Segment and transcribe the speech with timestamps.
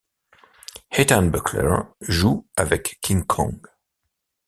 [0.89, 3.63] Ethan Buckler joue avec King Kong.